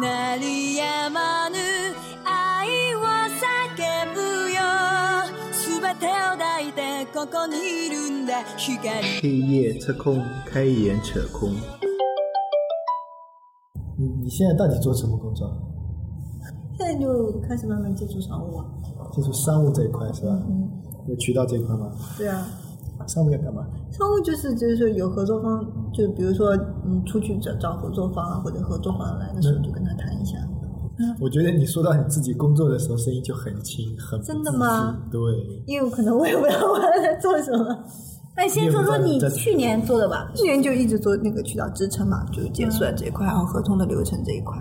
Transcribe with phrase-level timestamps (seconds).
[0.00, 1.56] 鳴りやまぬ
[2.24, 4.20] 愛を叫ぶ
[4.52, 4.60] よ
[5.50, 8.88] 全てを抱いてここにいるんだ光
[9.20, 11.50] 黑夜测空，开眼扯空。
[13.98, 15.50] 你你现在到底做什么工作？
[16.78, 18.64] 现在就开始慢慢接触商务啊。
[19.12, 20.30] 接触商务这一块是吧？
[20.48, 20.70] 嗯，
[21.08, 21.92] 有渠道这一块吗？
[22.16, 22.46] 对啊，
[23.06, 23.66] 商务要干嘛？
[23.90, 26.55] 商务就是就是说有合作方， 就比如说
[26.85, 30.37] 嗯出去找找合作方啊，或者合作方来的时候就跟他谈一下。
[31.19, 35.19] 我觉得你说到你自己工作的时候，声音就很轻，很不真的吗对，
[35.65, 37.83] 因为可能我也不知道我在做什么。
[38.35, 44.55] 那先说说你去年做的吧，去年就一直做那个渠道支撑嘛，就是结算这一块，然后合同的流程这一块。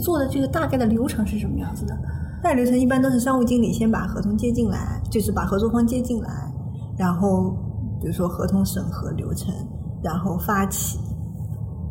[0.00, 1.94] 做的这个大概的流程是什么样子的？
[2.42, 6.30] 大流程一般都是商务经理先把合同接进来，就是把合作方接进来，
[6.96, 7.50] 然后
[8.00, 9.52] 比如说合同审核流程，
[10.02, 10.98] 然后发起，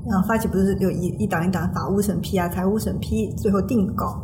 [0.08, 4.20] 然后发起不是有一一档一档法务审批啊、财务审批，最后定稿，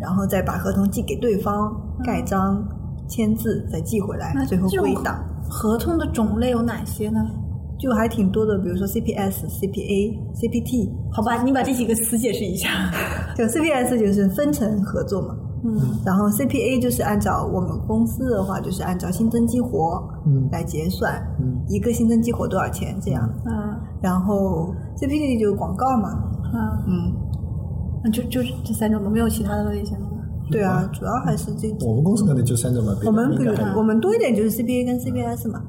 [0.00, 1.70] 然后再把合同寄给对方
[2.04, 2.62] 盖章、
[3.08, 5.18] 签字，再寄回来，最后归档。
[5.48, 7.20] 合同的种类有哪些呢？
[7.78, 12.68] 就还挺多的，比如说 CPS、CPA、CPT，好吧，你把这几个词解释一下。
[13.34, 15.34] 就 CPS 就是分成合作嘛，
[15.64, 20.46] 嗯，然后 CPA 就是按照我们公司的话，就是按照新增激活嗯。
[20.52, 21.29] 来结算，嗯
[21.70, 23.22] 一个新增激活多少钱这样。
[23.46, 26.08] 啊然后 CPT 就是广告嘛，
[26.54, 27.12] 啊，嗯，
[28.02, 29.10] 那就就是这三种都？
[29.10, 30.16] 没有其他的类型了吗？
[30.50, 31.86] 对啊，主要还是这几。
[31.86, 32.92] 我们公司可能就三种吧。
[33.04, 35.62] 我们比如我们多一点就是 CPA 跟 CPS 嘛，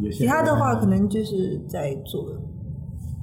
[0.00, 2.24] 有些其他的话可能就是在做，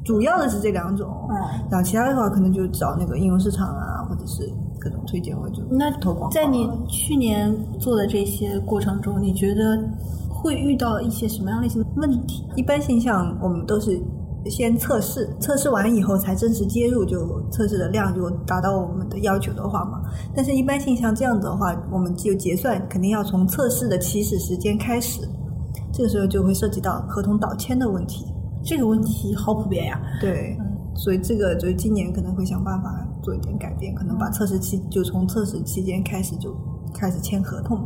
[0.06, 1.36] 主要的是这两种，嗯
[1.72, 4.48] 然后其他的话可能就找那个应用市场啊，或者是
[4.80, 6.32] 各种推荐，我就那投广告啊。
[6.32, 9.84] 在你去年做的这些过程中，你觉得
[10.44, 12.46] 会遇到一些什么样类型的问题？
[12.58, 13.98] 一般现象我们都是
[14.50, 20.04] 先测试，测试完以后才正式接入，就测试的量就达到我们的要求的话嘛。
[20.36, 25.22] 但是，一般现象这样子的话，我们就结算肯定要从测试的起始时间开始，
[25.94, 28.26] 这个时候就会涉及到合同倒签的问题。
[28.66, 30.02] 这个问题好普遍呀。
[30.20, 30.58] 对，
[30.94, 36.54] 所以这个就是今年可能会想办法做一点改变，可能把测试期就从测试期间开始就
[36.94, 37.80] 开始签合同。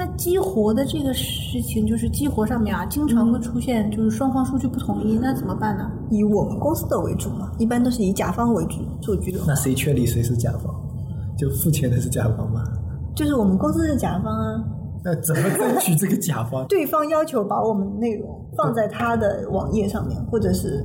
[0.00, 5.90] 那激活的这个事情，就是激活上面啊，经常会出现就是双方数据不统一，那怎么办呢？
[6.08, 9.42] 以我们公司的为主嘛，一般都是以甲方为主做居留。
[9.46, 10.74] 那谁确立谁是甲方？
[11.36, 12.64] 就付钱的是甲方吗？
[13.14, 14.64] 就是我们公司是甲方啊，
[15.04, 16.64] 那怎么争取这个甲方？
[16.68, 20.82] 对方要求把我们的内容放在他的网页上面，或者是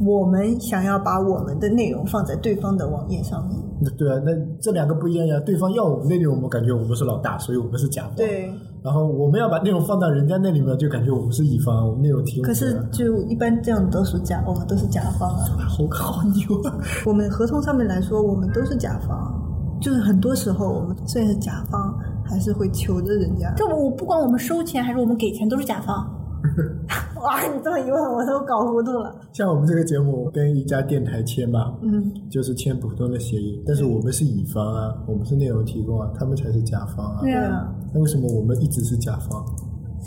[0.00, 3.58] 我们想要把我们的内容放在对方的网页上面。
[3.84, 5.38] 那对啊，那这两个不一样呀。
[5.40, 8.16] 对方要我们那里，我们感觉我们是老大，所以我们是甲方。。
[8.16, 8.50] 对，
[8.82, 12.54] 然后我们要把内容放到人家那里面，就感觉我们是乙方，我们内容提供可。
[12.54, 15.44] 是就一般这样都是甲，我们都是甲方啊。
[15.68, 16.78] 好好牛啊！
[17.04, 19.32] 我们合同上面来说，我们都是甲方，
[19.80, 23.52] 就是很多时候我们虽然是甲方，还是会求着人家。
[23.56, 26.10] 这我不管我们收钱还是我们给钱，都是甲方。
[27.22, 29.14] 哇，你这么一问，我都搞糊涂了。
[29.32, 37.20] 像我们这个节目跟一家电台签嘛，嗯，就是签普通的协议，但是我们是乙方啊，我们是内容提供啊，他们才是甲方啊。
[37.22, 39.44] 对对啊，那为什么我们一直是甲方？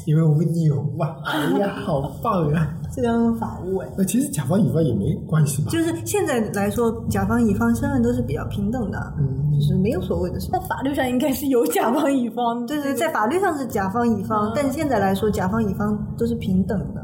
[0.06, 1.18] 因为我们牛啊！
[1.26, 2.74] 哎呀， 好棒啊！
[2.94, 3.88] 这个要用法务哎。
[3.98, 5.70] 那其实甲方乙方也没关系吧？
[5.72, 10.66] 就是现在来说，甲方乙方身份都是比较平等的，嗯就是没有所谓的什么在。
[10.68, 17.02] 法律上应该是有甲方乙方，对 对，在法律上是甲方乙方，但是现在来说，甲方乙方都是平等的。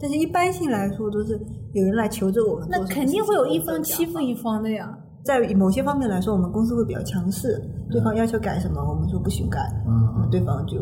[0.00, 1.40] 但是一般性来说，都是
[1.74, 4.92] 有人来求着我们那肯定会有一方欺负一方的呀。
[5.24, 10.78] 在某些方面来说，我们公司会比较强势，对方要求改什么，我们说不许改，嗯对方就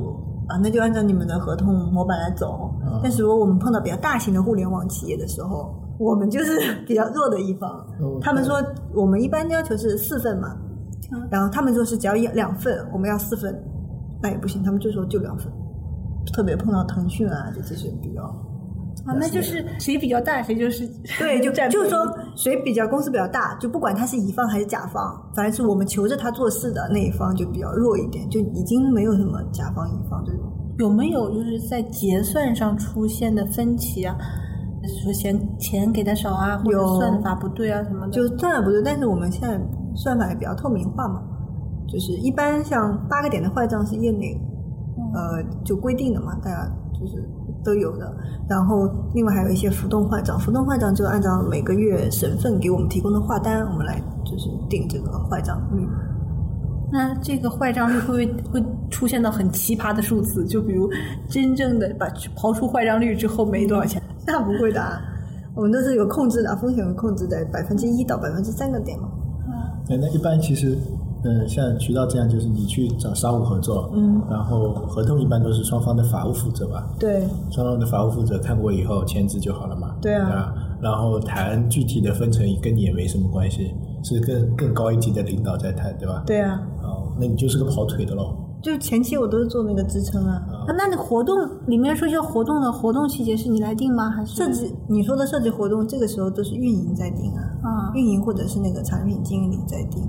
[0.50, 2.71] 啊，那就按照你们的合同模板来走。
[3.03, 7.71] 但是如果我们碰到比较大型的互联网企业的时候，我们就是 比较弱的一方。
[8.00, 8.60] 哦他们说
[8.94, 10.56] 我们一般要求是四份嘛，
[11.31, 13.56] 然后他们说是只要一两份，我们要四份，
[14.22, 15.50] 那也不行，他们就说就两份。
[16.34, 18.22] 特别碰到腾讯啊，就这些比较
[19.10, 20.87] 啊，那就是谁比较大，谁就是
[21.19, 21.98] 对，就占就是说
[22.37, 25.03] 谁比较公司比较大，就不管他是乙方还是甲方，
[25.34, 30.42] 反正是我们求着他做事的那一方就比较弱一点，就已经没有什么甲方乙方这种。
[30.78, 34.16] 有没有就是在结算上出现的分歧啊？
[35.04, 38.12] 说嫌钱给的少啊，或者算法不对啊什么的。
[38.12, 39.60] 就算法不对，但是我们现在
[39.95, 41.22] 算法也比较透明化嘛，
[41.86, 44.34] 就是一般像八个点的坏账是业内，
[45.15, 46.66] 呃，就规定的嘛，大家
[46.98, 47.22] 就是
[47.65, 48.12] 都有的。
[48.48, 55.86] 然后另外还有一些浮动坏账，浮动坏账就按照每个月省份给我们提供的话单，我们来就是定这个坏账率。
[56.92, 60.45] 那这个坏账率会不会会出现到很奇葩的数字？
[60.47, 60.91] 就比如
[61.28, 65.01] 真正的把刨出坏账率之后没多少钱，那不会的啊，
[65.54, 69.09] 我们都是有控制的，风险有控制在百分之一到百分之三个点嘛。
[69.89, 70.77] 那那一般其实，
[71.22, 80.55] 嗯，像渠道这样，就是你去找商务合作，嗯，然后合同一般都是双方的法务负责吧，对双方的法务负责看过以后签字就好了嘛，对啊？
[80.81, 86.22] 然后谈具体的分成跟你也没什么关系，是更更高一级的领导在谈，对吧？
[86.27, 88.34] 对啊，哦，那你就是个跑腿的喽。
[88.63, 90.34] 就前期我都是做那个支撑啊。
[90.67, 91.34] 啊那你活动
[91.67, 94.11] 里面说一些活动的活动细节是你来定吗？
[94.11, 97.93] 还是设计你说的设计活动，这个时候都是运营在定啊，啊？
[97.95, 100.03] 运营或者是那个产品经理在定，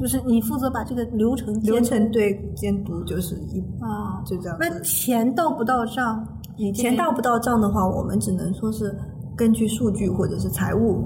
[0.00, 4.22] 就是你负责把这个流程流程对监督就是一啊。
[4.24, 4.80] 就这样那。
[4.80, 6.26] 钱到不到账？
[6.56, 8.94] 你钱到不到账的话，我们只能说是
[9.36, 11.04] 根据数据或者是财务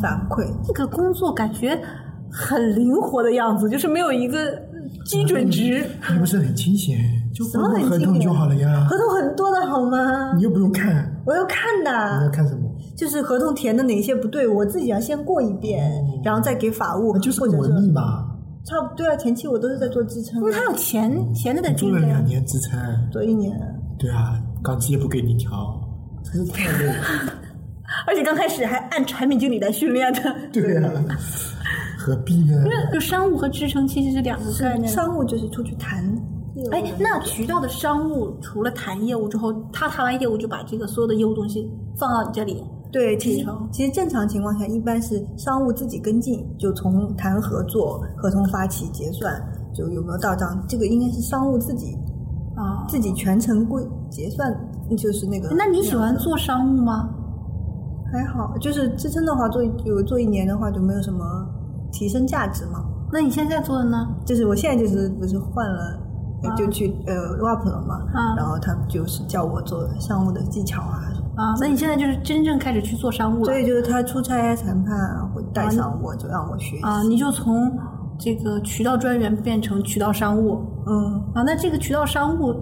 [0.00, 0.46] 反馈。
[0.62, 1.80] 这个工作感觉
[2.30, 4.38] 很灵活的样子，就是没有一个
[5.06, 5.82] 基准值。
[6.12, 6.98] 你不是很清闲，
[7.34, 8.98] 就什么很过合同清闲就好了呀合。
[8.98, 10.42] 同很多的好吗你？
[10.42, 12.70] 又不用看，我要看的你要，看什么？
[12.96, 15.90] 就是合同填的哪些不对，我自己要先过一遍，
[16.24, 18.30] 然后再给法务，那就是文秘嘛。
[18.64, 19.16] 差不多啊。
[19.16, 22.24] 前期我都是在做支撑因为，他有钱，钱的得定的呀做了两。
[22.24, 22.80] 年支撑，
[23.10, 23.52] 做一年。
[23.98, 25.50] 对啊，岗资也不给你调，
[26.24, 26.94] 真是太累了。
[28.06, 30.20] 而且刚开始还按产品经理来训练的。
[30.52, 30.90] 对啊，
[31.98, 32.64] 何必呢？
[32.92, 34.88] 就商务和支撑其实是两个概念。
[34.88, 36.02] 商务就是出去谈
[36.54, 42.64] 业务的哎，那渠道的商务除了谈业务之后，他谈完业务就把这个所有的业务东西放到你这里。
[42.94, 49.34] 对，其实其实正常情况下，一般是商务自己跟进，就从谈合作、合同发起、结算，
[49.74, 51.98] 就有没有到账，这个应该是商务自己
[52.54, 54.56] 啊，自己全程归结算，
[54.96, 55.52] 就是那个。
[55.56, 56.16] 那你喜欢？
[56.18, 57.10] 做商务吗？
[58.12, 61.24] 还好，就是支撑的话，做有做一年的话，就没有什么
[61.90, 62.84] 提升价值嘛。
[63.12, 64.06] 那你现在做的呢？
[64.24, 65.98] 就是我现在就是不是换了，
[66.44, 71.23] 啊就去呃 WAP 了嘛，啊然后他就是叫我做商务的技巧啊什么。
[71.36, 76.82] 啊，那你现在就是真正开始去做商务了所以就是他出差谈判啊会带上我，就让我学习。
[76.82, 77.70] 啊，你就从
[78.18, 81.42] 这个渠道专员变成渠道商务嗯，啊。
[81.44, 82.54] 那这个渠道商务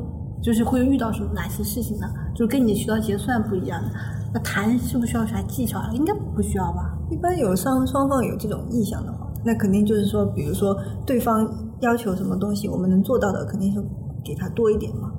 [0.43, 2.07] 就是会遇到什么哪些事情呢？
[2.35, 3.91] 就是跟你的渠道结算不一样的。
[4.33, 5.91] 那谈需不需要啥技巧啊？
[5.93, 6.97] 应该不需要吧？
[7.11, 11.47] 一般有双双方有这种意向的话，那肯定就是说，比如说对方
[11.81, 13.85] 要求什么东西，我们能做到的，肯定是
[14.25, 15.12] 给他多一点嘛。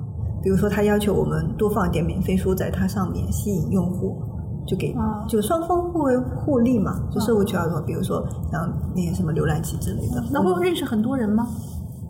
[0.44, 4.14] 比如说他要求我们多放一点免费书在它上面，吸引用户，
[4.66, 7.00] 就给、啊就双方互为互利嘛。
[7.10, 11.46] 就社会渠道说，比如说像那些什么浏览器之类的，那会认识很多人吗？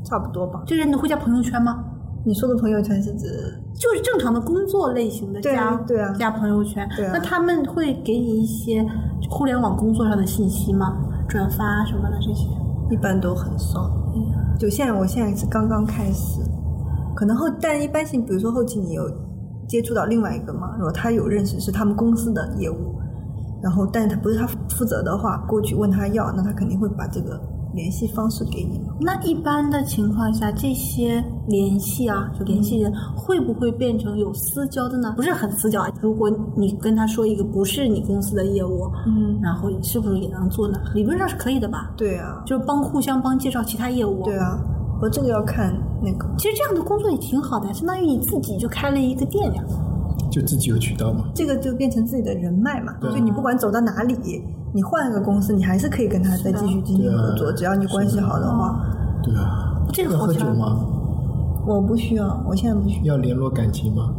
[0.04, 0.64] 差不多吧。
[0.66, 1.84] 这人你会加朋友圈吗？
[2.26, 3.26] 你说的朋友圈是指
[3.74, 6.88] 就是正常的工作类型的对啊加对啊加朋友圈。
[6.96, 8.84] 对啊那他们会给你一些
[9.30, 10.96] 互联网工作上的信息吗？
[11.28, 12.48] 转发什么的这些？
[12.90, 13.88] 一般都很少。
[14.58, 16.40] 就现在，我现在是刚刚开始，
[17.14, 19.10] 可能后，但一般性，比如说后期你有
[19.68, 22.94] 接触到另外一个嘛，如果他有认识是他们公司的业务，
[23.62, 24.46] 然后但是他不是他
[24.76, 27.40] 负责的话，过去问他要，那他肯定会把这个
[27.72, 28.94] 联系方式给你嘛。
[29.00, 35.14] 那一般的情况下，这些联系啊，就联系人会不会变成有私交的呢？
[35.16, 35.90] 不是很私交啊。
[36.00, 40.78] 如果你跟他说一个不是你公司的业务，嗯，然后你是不是也能做呢？
[40.94, 41.90] 理论上是可以的吧？
[41.96, 44.22] 对啊，就是帮互相帮介绍其他业务。
[44.24, 44.60] 对啊，
[45.04, 45.70] 我这个要看
[46.02, 49.62] 那个，其实这样的工作也挺好的，相当于你自己就开了一个店呀。
[50.32, 51.26] 就自己有渠道嘛。
[51.34, 52.94] 这个就变成自己的人脉嘛。
[53.02, 54.16] 对就你不管走到哪里，
[54.72, 58.80] 你换个公司，你还是可以跟他再继续进行合作，只要你关系好的话。
[59.22, 60.86] 对啊，这个喝酒吗？
[61.66, 63.14] 我不需要，我现在不需要。
[63.14, 64.10] 要联络感情吗？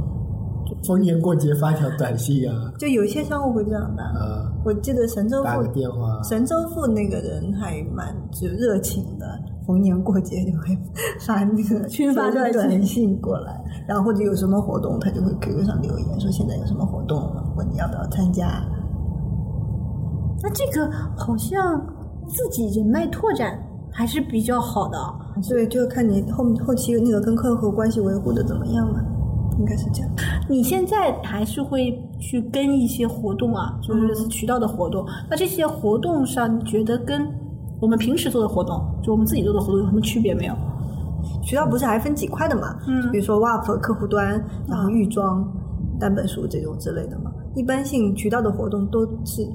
[0.86, 4.04] 逢年过节发条短信啊，就有些商务会这样的。
[4.04, 9.26] 呃，我记得神州打个富电话，神州富那个人还蛮就热情的，
[9.66, 10.78] 逢年过节就会
[11.26, 18.64] 发那个 群发短信过来，然后或者有什么活动，他就会 QQ 上留言说现在有什么活动，问你要不要参加。
[20.44, 21.84] 那这个好像
[22.28, 23.60] 自己人脉拓展
[23.92, 24.98] 还是比较好的。
[25.50, 29.04] 对，就看你后后期那个跟客户关系维护的怎么样了，
[29.58, 30.12] 应该是这样。
[30.48, 35.04] 你现在还是会去跟一些活动啊，就是渠道的活动。
[35.30, 37.28] 那这些活动上，你觉得跟
[37.80, 40.56] 我们平时做的活动，就我们自己做的活动有什么区别没有？
[41.44, 42.78] 渠道不是还分几块的嘛？
[42.88, 45.46] 嗯比如说 WAP 客户端，然后预装、
[46.00, 47.32] 单本书这种之类的嘛。
[47.56, 49.48] 一般性渠道的活动都是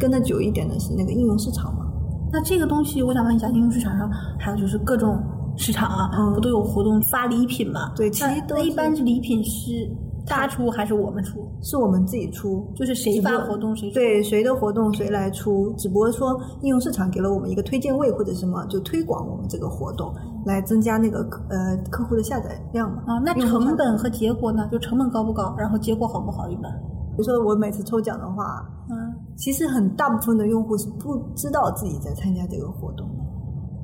[0.00, 1.86] 跟的久一点的是那个应用市场嘛。
[2.32, 5.18] 那这个东西，我想问一下，应用市场上还有就是各种
[5.56, 7.92] 市场啊，嗯不都有活动发礼品嘛？
[7.94, 9.88] 对其实那那都一般是礼品是
[10.26, 11.45] 他出还是我们出？
[11.62, 13.94] 是我们自己出，就是谁发活动谁出？
[13.94, 23.02] 对谁的活动谁来出，只不过说应用市场给了我们一个推荐位或者什么，就推广我们这个活动，来增加那个呃客户的下载量嘛。
[23.06, 24.68] 啊，那成本和结果呢？
[24.70, 25.54] 就成本高不高？
[25.58, 26.48] 然后结果好不好？
[26.48, 26.72] 一般。
[27.16, 33.24] 比如说我每次抽奖的话，嗯，其实很大部分的用户是不知道自己在参加这个活动的，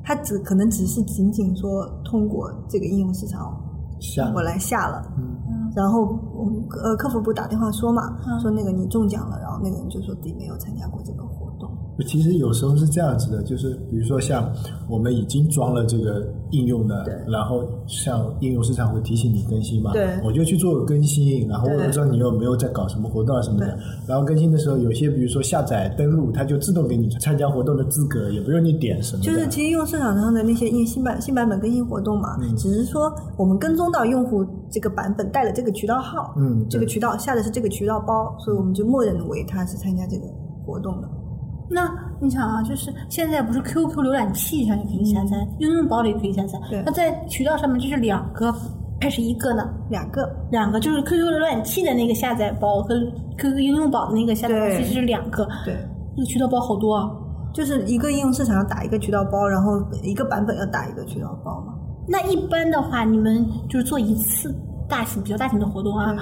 [0.03, 3.59] 他只可能只是仅仅说通过这个应用市场
[3.99, 5.32] 下我来下了，嗯
[5.75, 6.01] 然后
[6.33, 11.42] 我们呃客服部打电话说嘛，说那个你中奖了，然后那个人就说自己没有参加过这个活动。
[12.07, 14.51] 其实有时候是这样子的，就是比如说像
[14.89, 20.07] 我们已经装了这个应用的对，然后像应用市场会提醒你更新嘛，对。
[20.23, 32.55] 我就去做个更新，然后我也不知道你有没有在搞什么活动啊什么的，然后更新的时候，有些比如说下载登录，它就自动给你参加活动的资格，也不用你点什么，就是其实用市场上的那些应新版新版本更新活动嘛，嗯。
[32.55, 40.23] 只是说我们跟踪到用户这个版本带了这个渠道号，嗯这个渠道下的是这个渠道包，所以我们就默认为他是参加这个
[40.65, 41.07] 活动的。
[41.69, 41.89] 那
[42.19, 46.59] 你想啊，就是现在不是 QQ 浏览器上也可以下载，应用宝里也可以下载。
[46.69, 48.53] 对那在渠道上面就是两个
[49.01, 49.69] 还是一个呢？
[49.89, 52.95] 两个，两个就是 QQ 浏览器的那个下载包和
[53.37, 55.47] QQ 应用宝的那个下载包，其实是两个。
[55.65, 55.75] 对，
[56.15, 57.09] 那个渠道包好多啊。
[57.53, 61.73] 就是一个应用市场要打一个渠道包，然后一个版本要打一个渠道包嘛。
[62.07, 64.51] 那一般的话，你们就是做一次
[64.89, 66.15] 大型、比较大型的活动啊，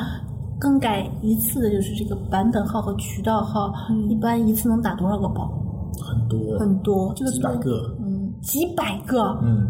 [0.61, 3.73] 更改一次的就是这个版本号和渠道号，
[4.07, 5.51] 一般一次能打多少个包？
[5.99, 9.39] 很多很多，这个几百个，嗯，几百个。
[9.41, 9.67] 嗯，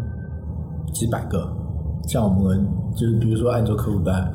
[0.94, 1.50] 几百个。
[2.08, 4.30] 像我们就是比如说按照客户端，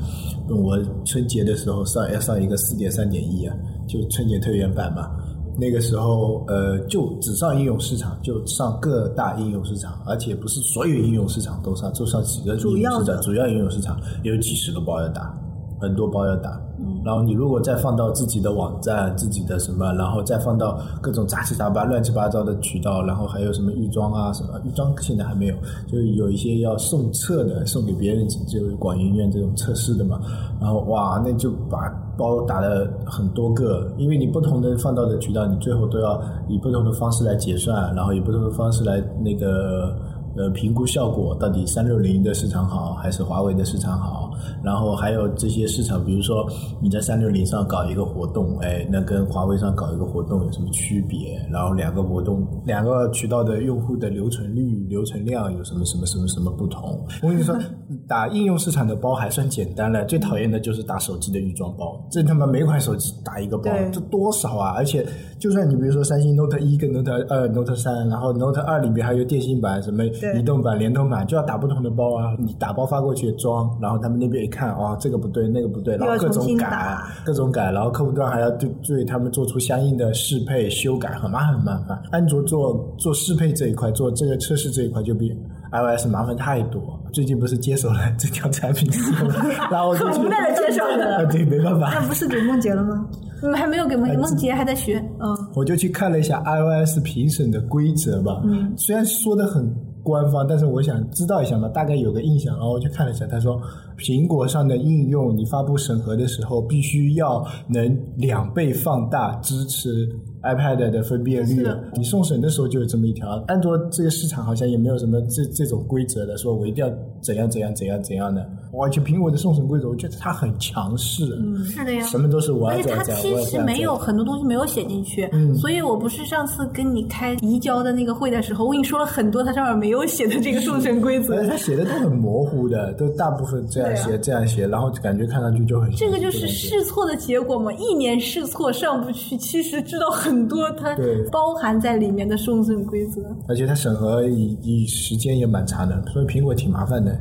[0.49, 3.55] 我春节的时候上要上一个四点三点一啊，
[3.87, 5.11] 就春节特别版嘛。
[5.59, 15.35] 那个时候，呃，就只上应用市场，就上各大应用市场，而且不是所有应用市场都上，就上几个主要的用市场，主要应用市场也有几十个包要打，
[15.79, 16.61] 很多包要打。
[17.05, 25.55] 然后你如果再放到自己的网站、自己的什么，然后再放到各种杂七杂八、乱七八糟的渠道，然后还有什么预装啊什么，预装现在还没有，
[25.87, 30.21] 就是有一些要送测的，送给别人，就是广研院这种测试的嘛。
[30.61, 39.97] 然后哇，那就把包打了很多个，因为你不同的放到的渠道，你最后都要以不同的方式来结算，然后以不同的方式来那个。
[40.39, 44.26] 呃，评估效果到底三六零的市场好还是华为的市场好？
[44.63, 46.47] 然后还有这些市场，比如说
[46.83, 51.39] 你在三六零上搞一个活动，哎，那跟华为上搞一个活动有什么区别？
[51.51, 57.05] 然后两个活动、两个渠道的用户的留存率、留存量有什么什么什么什么不同？
[57.23, 57.57] 我跟你说，
[58.09, 64.73] 打应用市场的包还算简单了，最讨厌的就是打手机的预装包，这他妈每款手机打一个包，这多少啊？
[64.77, 65.07] 而且
[65.39, 72.37] 就算你比如说三星 Note 一跟 Note 二、Note 三，然后 Note 二里面还有电信版、什么移动版、联通版，就要打不同的包啊。
[72.39, 82.01] 你打包发过去装，然后他们那边一看，哦，这个不对，那个不对，然后各种改，各种改，然后客户端还要对对他们做出相应的适配修改，很麻很麻烦。
[82.11, 85.31] 安卓做做适配这一块，做这个测试这一块就比
[85.73, 86.81] iOS 麻烦太多。
[87.13, 89.29] 最近不是接手了这条产品之后，
[89.71, 93.07] 然后我就去很无奈地接手了啊，对，没办法，那不是给梦洁了吗？
[93.43, 94.99] 嗯，还没有给梦梦洁还在学。
[95.21, 98.41] 嗯，我就去看了一下 iOS 评审的规则吧。
[98.45, 99.63] 嗯，虽然说的很
[100.07, 102.55] 官方，但是我想知道一下嘛，大概有个印象。
[102.55, 103.61] 然后我去看了一下，他说
[103.99, 110.09] 苹果上的应用你发布审核的时候，必须要能两倍放大支持
[110.43, 111.67] iPad 的分辨率。
[111.97, 113.29] 你送审的时候就有这么一条。
[113.49, 118.49] 安卓这个市场好像也没有什么这这种规则的，说我一定要怎样怎样怎样怎样的。
[118.77, 121.25] 完全苹果的送审规则，我觉得它很强势。
[121.43, 122.05] 嗯，是的呀。
[122.05, 131.45] 什么都是我而且它其实没有很多东西没有写进去，嗯所以我不是上次跟你开移交的那个会的时候，我跟你说了很多它上面没有写的这个送审规则而。
[131.45, 140.97] 且他写的都很模糊的，都大部分这样写、这样写，然后感觉看上去就很这个就是试错的结果嘛，一年试错上不去，其实知道很多它
[141.31, 143.23] 包含在里面的送审规则。
[143.49, 147.17] 而且它审核以以时间也蛮长的，所以苹果挺麻烦的。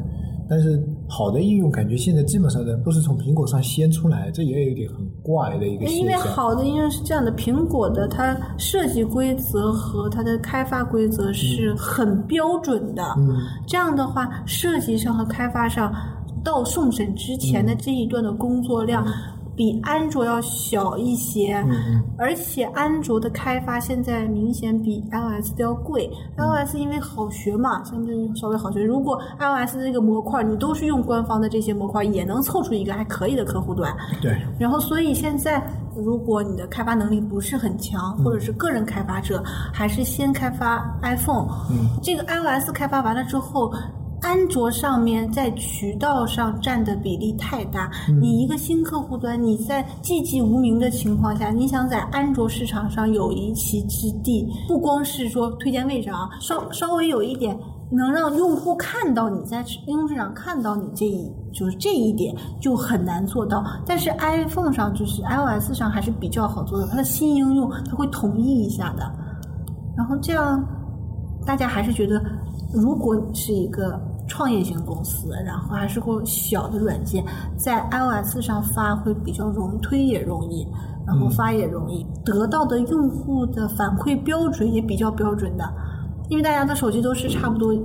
[0.48, 6.16] 但是好的应用感觉现在基本上呢都是从苹果上先出来，这也有点很怪的一个因为。
[6.16, 13.04] 好的应用是这样的，苹果的它设计规则和它的开发规则是很标准的。
[13.18, 15.94] 嗯，这样的话，设计上和开发上
[16.44, 19.06] 到送审之前的这一段的工作量。
[19.56, 26.10] 比安卓要小一些，嗯而且安卓的开发现在明显比 iOS 的要贵。
[26.38, 28.84] iOS 因为好学嘛，相对于稍微好学。
[28.84, 33.96] 如果 iOS 这个模块你都是用官方的这些模块，也能凑出一个还可以的客户端。
[34.22, 39.42] 对，然后，所以现在，如果你的开发能力不是很强，或者是个人开发者，
[39.74, 41.48] 还是先开发 iPhone。
[41.70, 43.74] 嗯，这个 iOS 开发完了之后。
[44.26, 57.56] 安卓上面在渠道上占的比例太大，你一个新客户端，你在寂寂无名的情况下，你想在安卓市场上有一席之地，不光是说推荐位置啊，稍稍微有一点
[57.92, 63.64] 能让用户看到你在应用市场看到你这一就是这一点就很难做到。
[63.86, 69.04] 但是 iPhone 上就是 iOS 上还是比较好做的，它的新应用它会统一一下的，
[69.96, 70.68] 然后这样
[71.46, 72.20] 大家还是觉得，
[72.74, 77.24] 如果是一个创业型公司，然后还是会小的软件，
[77.58, 80.68] 在 iOS 上发会比较容易，推也容易，
[81.06, 85.64] 然后发也容易，得到的用户的反馈标准也比较标准的。
[86.28, 87.80] 因为大家的手机都是差不多一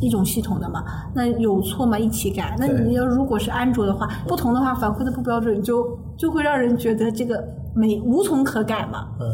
[0.00, 0.82] 一种系统的嘛，
[1.14, 2.56] 那有错嘛一起改。
[2.58, 9.08] 那你要如果是安卓的话，不同的话反馈的不标准，就就会让人觉得这个没无从可改嘛。
[9.20, 9.28] 嗯，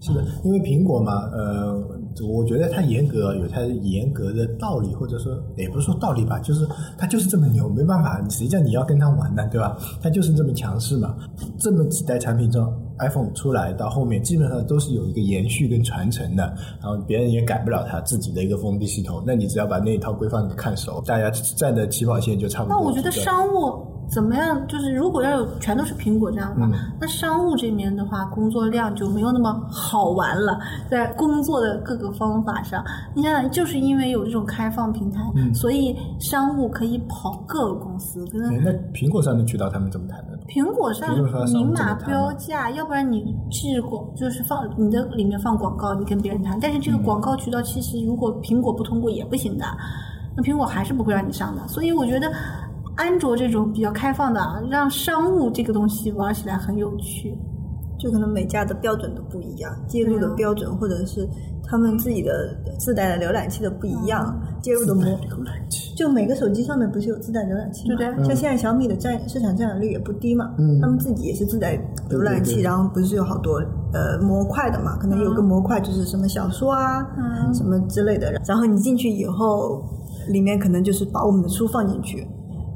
[0.00, 1.78] 是的，因为苹果嘛，呃，
[2.22, 9.78] 我觉得它严格有它严格的道理，或者说也不是说道理吧，就是它就是这么牛，没办法，谁叫你要跟它玩呢，对吧？
[10.02, 11.16] 它就是这么强势嘛。
[11.58, 16.44] 这么几代产品中，iPhone 出来到后面，基本上都是有一个延续跟传承的，
[16.80, 22.78] 然后别人也改不了它自己的一个封闭系统，那你只要把那一套规范给看熟，大家站的起跑线就差不多。
[22.78, 24.66] 那我觉得商务怎么样？
[24.66, 30.58] 就是如果要有全都是苹果这样的话，嗯那商务这边的话，工作量就没有那么好玩了。
[30.90, 32.82] 在工作的各个方法上，
[33.14, 40.38] 你想想，就是因为有这种开放平台，嗯所以商务可以跑各个公司，跟哎那苹果上的渠道他们怎么谈的？
[40.48, 41.14] 苹果上
[41.52, 49.66] 明码标价，要不然你是广就是放你的里面放广告，你跟别人谈，但是这个广告渠道其实如果苹果不通过也不行的，
[50.34, 51.68] 那苹果还是不会让你上的。
[51.68, 52.32] 所以我觉得
[52.98, 57.34] 安卓这种比较开放的，啊，让商务这个东西玩起来很有趣。
[57.98, 61.28] 就可能每家的标准都不一样，接入的标准或者是
[61.64, 65.92] 他们自己的自带的浏览器的不一样，接入的模浏览器。
[65.96, 67.96] 就每个手机上面不是有自带浏览器吗？
[67.96, 71.76] 对对像现在小米的占市场占有率也不低嘛，嗯他们自己也是自带
[72.08, 73.60] 浏览器，对对对然后不是有好多
[73.92, 74.96] 呃模块的嘛？
[74.98, 78.32] 可能有个模块就是什么小说啊，嗯什么之类的。
[78.46, 79.82] 然后你进去以后，
[80.28, 82.24] 里面可能就是把我们的书放进去，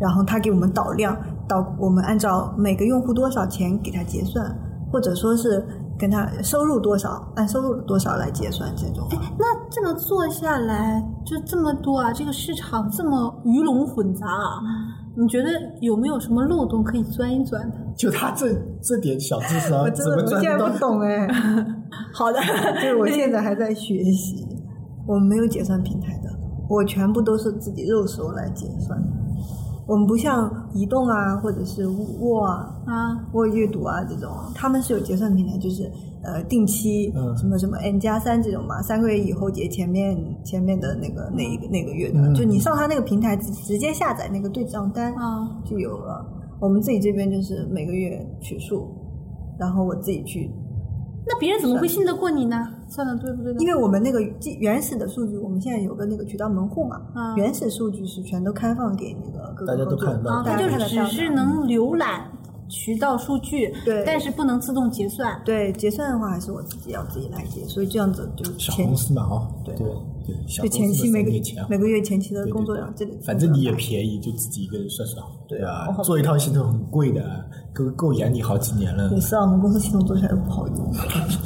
[0.03, 1.17] 然后他给我们导量，
[1.47, 4.45] 导我们按照每个用户多少钱给他结算，
[4.91, 5.65] 或者说是
[5.97, 9.07] 跟他收入多少，按收入多少来结算这种。
[9.13, 14.59] 哎那这么做下来，就这么多啊，这个市场这么鱼龙混杂啊，
[15.17, 15.49] 你觉得
[15.81, 17.77] 有没有什么漏洞可以钻一钻的？
[17.97, 21.29] 就他这这点小智商， 我真怎么的我现在不懂哎。
[22.13, 22.41] 好的，
[22.83, 24.49] 就是我现在还在学习，
[25.07, 26.31] 我们没有结算平台的，
[26.69, 29.01] 我全部都是自己肉手来结算。
[29.93, 31.87] 我们不像移动啊，或者是
[32.19, 35.83] 沃啊、啊，沃阅读啊这种，他们是有结算平台，就是
[36.23, 37.37] 呃定期嗯。
[37.37, 42.35] 什么什么 N 加三这种嘛，三个月以后结前面前面的那个那一个那个月的，嗯。
[42.35, 45.61] 就你上他那个平台直直接下载那个对账单，啊。
[45.67, 46.27] 就有了。
[46.59, 48.89] 我们自己这边就是每个月取数，
[49.59, 50.51] 然后我自己去，
[51.25, 52.69] 那别人怎么会信得过你呢？
[52.89, 53.59] 算的对不对呢？
[53.61, 62.29] 因为我们那个基原始的数据，我们现在有个那个渠道门户嘛，嗯原始数据是全都开放给那个各个大家都看得到啊，它就家看得到的只是能浏览
[62.69, 64.03] 渠道数据，对。
[64.05, 65.41] 但是不能自动结算。
[65.45, 69.75] 对结算的话，还是我自己要自己来结，所以这样子就前小公司嘛，哦，对。
[69.77, 69.87] 对
[70.27, 79.21] 对，就前期每个生意钱啊每个月前期的工作量，这里反正你也便宜，就自己一个人算算，对啊，做一套系统很贵的，够够养你好几年了也。
[79.21, 80.93] 是啊，我们公司系统做起来不好用。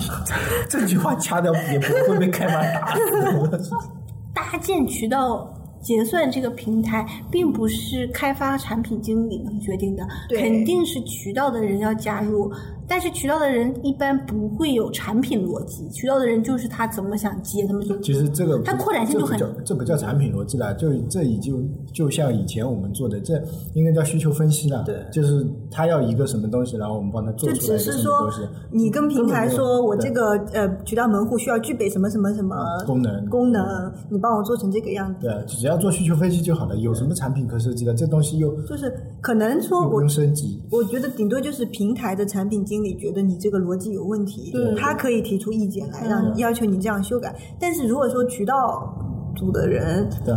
[0.69, 3.71] 这句话掐掉也不会被开发打死。
[4.35, 12.53] 搭建渠道结算这个平台，并不是开发产品经理能决定的，肯定是渠道的人要加入。
[12.89, 23.43] 但是渠道的人一般不会有产品逻辑，渠道的人就是他怎么想接，他们就其实这个它扩展性就很这不叫这不叫产品逻辑了，就这已经就像以前我们做的，这
[23.75, 24.85] 应该叫需求分析了。
[24.85, 28.77] 对就是他要一个什么东西，然后我们帮他做就出来一个只是说什么东西。
[28.77, 35.21] 你跟平台说我这个呃渠道门户需要具备什么什么什么功能功能，你帮我做成这个样子。
[35.21, 36.77] 对，只要做需求分析就好了。
[36.77, 37.95] 有什么产品可设计的？
[37.95, 40.63] 这东西又就是可能说我不用升级。
[40.71, 47.35] 我觉得顶多就是平台的产品经理觉得你这个逻辑有问题，他可以提出意见来，让嗯要求你这样修改。
[47.59, 48.95] 但是如果说渠道
[49.37, 50.35] 组的人对，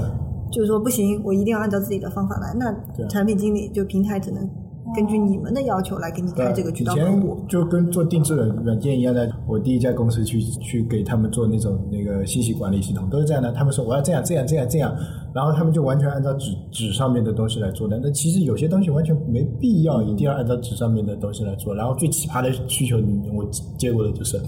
[0.52, 4.50] 就是说不行，我一定要按照自己的方法来，那产品经理就平台只能
[4.96, 7.38] 根据你们的要求来给你开这个渠道以前门户。
[7.48, 13.52] 就跟做定制软软件一样的，我第一家公司去去给他们做那种那个信息管理系统，都是这样的。
[13.52, 14.92] 他们说我要这样这样这样这样，
[15.34, 18.00] 然后他们就完全按照纸纸上面的东西来做的。
[18.02, 21.74] 那其实有些东西完全没必要一定要按照纸上面的东西来做。
[21.76, 22.98] 然后最奇葩的需求，
[23.34, 23.46] 我
[23.78, 24.42] 接过的就是，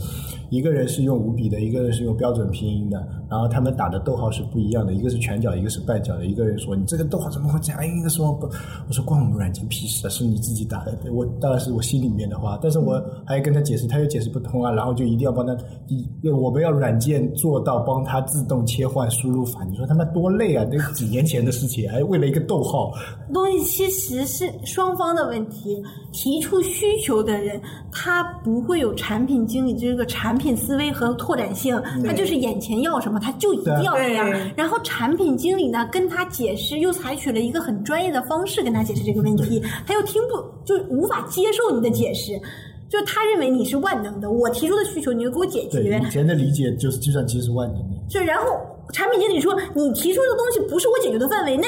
[0.49, 2.97] 一个人是用五笔的，一个人是用标准拼音的，
[3.29, 6.25] 然后他们打的逗号是不一样的，一个是全角，一个是半角的。
[6.25, 7.85] 一个人说你这个逗号怎么会这样？
[7.85, 8.45] 一个说不，
[8.87, 10.97] 我说关我们软件屁事啊，是你自己打的。
[11.13, 15.55] 我当然是我心里面的话，但是我还要跟他解释，他又解释不通啊，然后就一定要帮他，
[15.87, 20.65] 一我们要软件做到帮他自动切换输入法，你说他妈多累啊！
[20.71, 22.91] 那几年前的事情，还为了一个逗号，
[23.33, 25.81] 东西其实是双方的问题。
[26.11, 27.59] 提出需求的人，
[27.91, 34.29] 他不会有产品经理这个产品思维和拓展性，他就是眼前要什么，他就一定要这样。
[34.55, 42.39] 然后产品经理呢，跟他解释，又采取了一个很专业的方式跟他解释这个问题，他又听不就无法接受你的解释。
[42.89, 47.95] 就他认为你是万能的，我提出的需求你就给我解决，以前的理解就是计算机是万能的。
[48.09, 48.47] 就然后
[48.91, 51.67] 产品经理说你提出的东西不是我解决的范围内，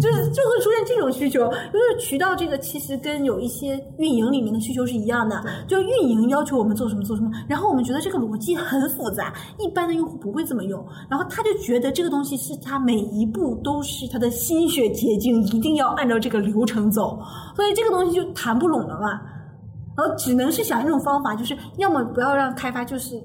[0.00, 1.46] 就是就会出现这种需求。
[1.72, 17.18] 就是渠道这个其实跟有一些运营里面的需求是一样的，就运营要求我们做什么做什么，然后我们觉得这个逻辑很复杂，一般的用户不会这么用，然后他就觉得这个东西是他每一步都是他的心血结晶，一定要按照这个流程走，
[17.54, 19.20] 所以这个东西就谈不拢了嘛。
[19.96, 23.18] 然后只能是想一种方法，就是要么不要让开发就是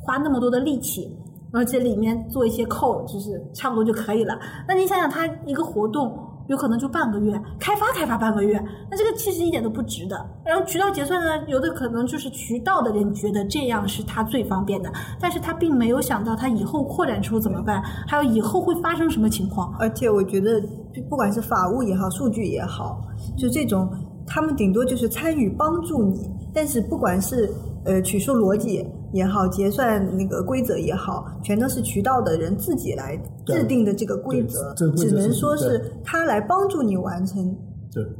[0.00, 1.10] 花那么多的力气，
[1.52, 4.38] 而且里面做一些扣，就是差不多就可以了。
[4.66, 10.16] 那你想想，他一个活动有可能就半个月，开发开发半个月，那这个其实一点都不值的。
[10.44, 19.72] 然后渠道结算呢，有的可能就是渠道的人觉得这样是他最方便的，但是他并没有想到他以后扩展出怎么办，还有以后会发生什么情况。
[19.78, 20.60] 而且我觉得，
[21.08, 23.00] 不管是法务也好，数据也好，
[23.36, 23.88] 就这种，
[24.26, 27.48] 他们顶多就是参与帮助你，但是不管是
[27.84, 37.56] 呃取数逻辑也好，结算那个规则也好，全都是渠道的人自己来制定的这个规则，这个规则只能说是他来帮助你完成，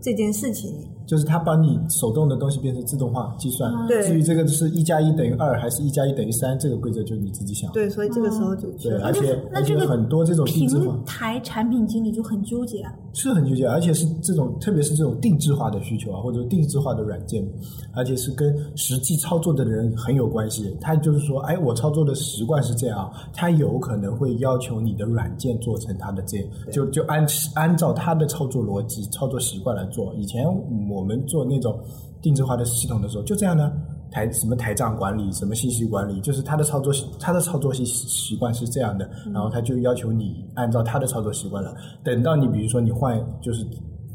[0.01, 0.89] 这件事情。
[1.13, 3.71] 就是它把你手动的东西变成自动化计算。
[3.87, 7.71] 对至于这个是一加一等于二还是一加一等于三，这个规则就你自己想。
[7.71, 12.91] 对，所以这个时候就对，而且而且很多这种定制化平台产品经理就很纠结啊。
[13.13, 17.47] 是很纠结，而且是这种，特别是这种定制化的需求啊，或者定制化的软件，
[17.95, 20.75] 而且是跟实际操作的人很有关系。
[20.81, 30.15] 他就是说，哎，我操作的习惯是这样，他有可能会要求你的软件做成他的这样，就就按按照他的操作逻辑、操作习惯来做。
[30.15, 30.47] 以前
[30.89, 31.79] 我们做那种
[32.21, 33.73] 定制化的系统的时候，就这样呢。
[34.15, 41.75] 台什么台账管理，什么信息管理，就是他的操作他的操作习习惯是这样的，然后他就要求你按照他的操作习惯了。
[42.05, 43.67] 等到你比如说你换，就是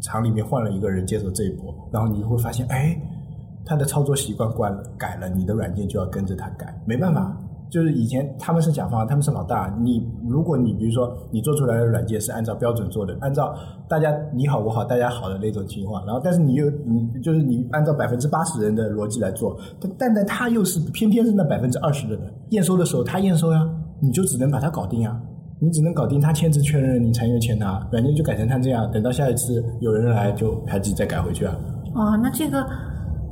[0.02, 2.96] 厂里面换了一个人接手这一波，然后你就会发现，哎，
[3.66, 7.36] 他的操作习惯惯了改了，你的软件就要跟着他改，没办法。
[7.70, 9.74] 就是以前他们是甲方，他们是老大。
[9.82, 13.54] 你如果你比如说你做出来的软件是按照标准做的，按照
[13.88, 23.68] 大家你好我好大家好的那种情况，然后但是你又你就是你按照百分之八十人的逻辑来做，但但但他又是偏偏是那百分之二十的人，验收的时候他验收呀，
[24.00, 25.20] 你就只能把它搞定呀。
[25.60, 27.82] 你只能搞定他签字确认，你才能签他。
[27.92, 31.56] 软件就改成他这样，等到下一次有人来就还自己再改回去啊。
[31.96, 32.64] 哦，那这个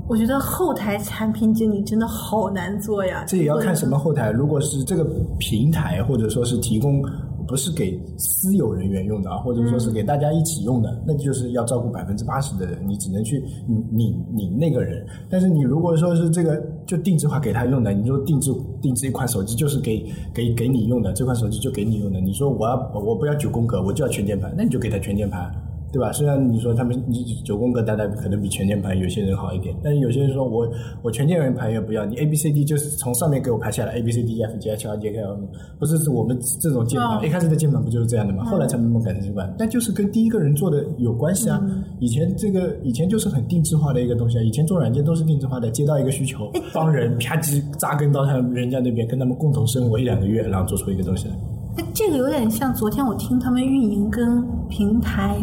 [0.07, 3.23] 我觉得后台产品经理真的好难做呀。
[3.27, 4.29] 这也要看什么后台。
[4.31, 5.03] 如果是这个
[5.39, 7.01] 平台，或者说是提供
[7.47, 15.05] 不是给私有人员用的啊，或者说是给大家一起用的，那就是要照顾百分之八十的人，你只能去你你你那个人。
[15.27, 22.21] 但是你如果说是这个就定制化给他用的，你说定制定制一款手机就是给给给你用的，这款手机就给你用的。
[22.21, 25.51] 你说我要我不要九宫格，我就要全键盘，那你就给他全键盘。
[25.95, 26.11] 对吧？
[26.11, 30.69] 虽然你说他们你九宫格大概可能比全键盘有些人好一点，但是有些人说我
[31.01, 35.11] 我全键盘也不要，你 A B C D 就是从上面给我排下来 A B C D E F G H I J
[35.13, 35.39] K L
[35.79, 38.43] 不是是我们这种键盘，嗯一开始的键盘不就是这样的吗？
[38.43, 41.61] 后来才慢慢改成这版，但就是跟第一个人做的有关系啊。
[42.01, 51.35] 以前这个以前就是很定制化的一个东西啊，以前做软件都是定制化的，接到一个需求，帮人啪叽扎根到他们人家那边，跟他们共同生活一两个月，然后做出一个东西来。
[51.77, 55.37] 那这个有点像昨天我听他们运营跟平台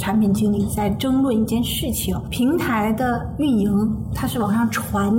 [0.00, 2.20] 产品经理在争论一件事情。
[2.28, 5.12] 平台的运营它是往上传，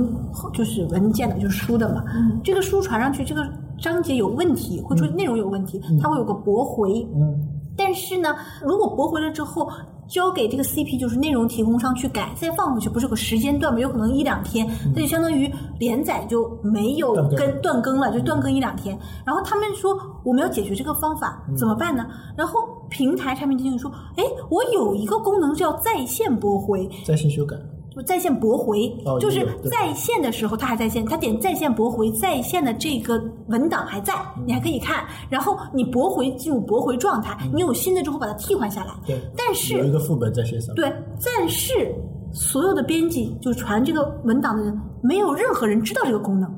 [0.52, 2.04] 就是文件的，就是书的嘛。
[2.44, 7.06] 这个书传上去，这个章节有问题，或者说内容有问题，它会有个驳回。
[7.14, 7.34] 嗯，
[7.74, 9.70] 但是呢，如果驳回了之后，
[10.08, 13.78] 交给这个 CP 就是内容提供商去改，再放回去，不是有个时间段吗？
[13.78, 18.98] 有可能一两天，那就相当于连载就没有更跟断更了，就断更一两天。
[19.24, 22.06] 然后他们说我们要解决这个方法，怎么办呢？
[22.36, 27.56] 然后平台产品经理说，哎，我有一个功能叫在线驳回，在线修改。
[28.04, 34.14] 在线驳回，哦就是在线的时候它还在线，它点在线驳回，在线的这个文档还在，
[34.46, 35.04] 你还可以看。
[35.28, 38.94] 然后你驳回进入驳回状态，你有新的之后把它替换下来。
[39.06, 40.74] 对，但是有一个副本在线上。
[40.74, 40.92] 对，
[41.24, 41.94] 但是
[42.32, 46.48] 所有的编辑就传这个文档的人，没有任何人知道这个功能。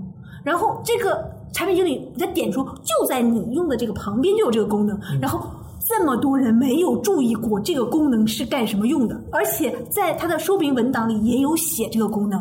[0.42, 5.40] 然后这个产品经理他点出，就在你用的这个旁边就有这个功能，然后。
[5.90, 12.40] 这么多人没有注意过这个功能是干什么用的，而且在它的说明文档里也有写这个功能，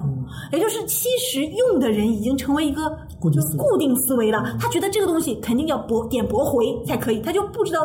[0.53, 4.55] 也就是其实用的人已经成为一个固定思维固定思维了。
[4.59, 7.79] 他觉得这个东西肯定要驳点驳回才可以，他就不知道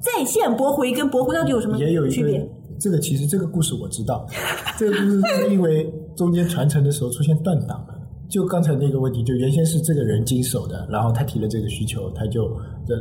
[0.00, 1.76] 在线驳回跟驳回到底有什么
[2.08, 2.48] 区别。
[2.78, 4.24] 这个其实这个故事我知道，
[4.78, 7.96] 这个故事是因为中间传承的时候出现断档了。
[8.28, 12.54] 就刚才那个问题，就原先是这个人经手的，然后他提了这个需求，他就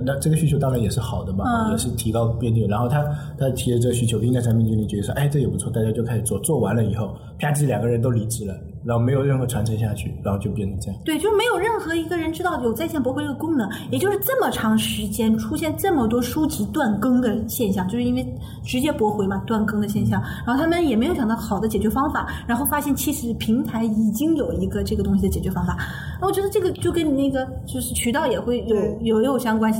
[0.05, 2.65] 那这个需求当然也是好的嘛，嗯也是提高边界。
[2.67, 3.05] 然后他
[3.37, 10.99] 他提了这个需求，应该产品经理觉得说，哎，这也不错，大家就开始做，做完了以后，啪叽两个人都离职了，然后没有任何传承下去，然后就变成这样。
[11.05, 18.25] 对，就没有任何一个人知道有在线驳回这个功能，也就是这么长时间出现这么多书籍断更的现象，就是因为
[18.63, 20.21] 直接驳回嘛，断更的现象。
[20.45, 25.77] 然后他们也没有想到好的解决方法，然后发现其实平台已经有一个这个东西的解决方法。
[26.19, 29.71] 那我觉得这个就跟你那个就是渠道也会有有有相关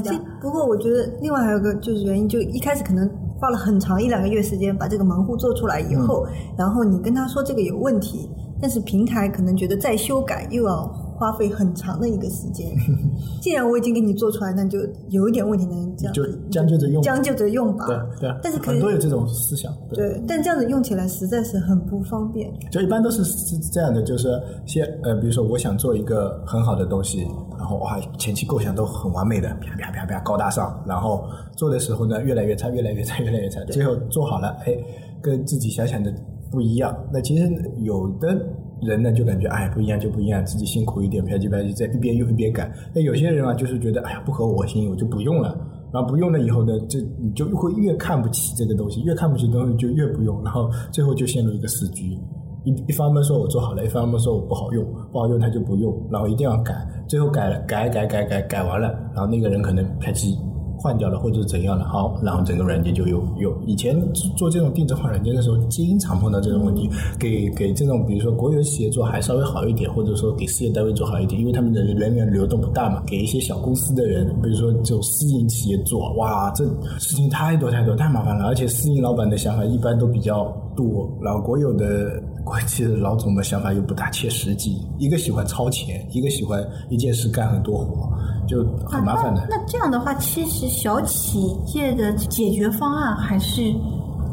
[0.42, 6.26] 不过我觉得另外还有个就是原因，就一开始可能花了很长一两个月时间把这个门户做出来以后，
[6.58, 8.30] 然后你跟他说这个有问题，
[8.62, 12.68] 但是平台可能觉得再修改又要花费很长的一个时间。
[13.42, 17.86] 既然我已经给你做出来，那就有一点问题，能这样就将就着用将就着用吧。
[17.88, 19.74] 对对，但是可很多有这种思想。
[19.90, 22.52] 对，但这样子用起来实在是很不方便。
[22.72, 27.28] 就一般都是是这样的，就是先呃，比如说我想做一个很好的东西，
[27.58, 31.24] 然后哇前期构想都很完美的，啪啪啪啪高大上，然后
[31.56, 34.78] 做的时候呢越来越差，越来越差，越来越差，最后做好了，哎，
[35.22, 36.14] 跟自己想想的
[36.52, 36.96] 不一样。
[37.12, 37.50] 那其实
[37.80, 38.38] 有的
[38.82, 42.72] 人呢就感觉哎不一样就不一样，自己辛苦一点，啪叽啪叽在一边用一边改。
[42.94, 45.58] 那有些人啊就是觉得哎呀不合我心意，我就不用了。
[45.90, 52.18] 然后不用了以后呢，这你就会越看不起这个东西，越看不起东西就越不用，然后最后就陷入一个死局。
[52.66, 56.76] 一一方面说我做好了，一方面说我不好用，不好用他就不用，然后一定要改，
[57.08, 60.38] 最后改了改改改改改完了，然后那个人可能啪叽
[60.78, 63.56] 换掉了或者怎样了，好，然后整个软件就有有。
[63.66, 64.00] 以前
[64.36, 73.04] 做这种定制化软件的时候，经常碰到这种问题，给给这种比如说国有企业做还稍微好一点，或者说给事业单位做好一点，因为他们的人员流动不大嘛。
[73.06, 76.64] 给一些小公司的人，比如说这种私营企业做，哇，这
[77.00, 82.22] 事情太多太多太麻烦了，而且私营老板的想法一般都比较多，然后国有的。
[82.48, 88.10] 国企的老总的想法又不大切实际，一个喜欢超前，一个喜欢一件事干很多活，
[88.48, 89.46] 就很麻烦的。
[89.50, 93.62] 那那这样的话，其实小企业的解决方案还是